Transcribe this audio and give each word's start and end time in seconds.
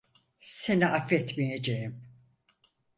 Seni 0.39 0.85
affetmeyeceğim! 0.85 2.03